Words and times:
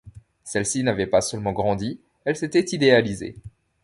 Celle-ci 0.43 0.81
n’avait 0.83 1.05
pas 1.05 1.21
seulement 1.21 1.51
grandi, 1.51 1.99
elle 2.25 2.35
s’était 2.35 2.65
idéalisée. 2.75 3.35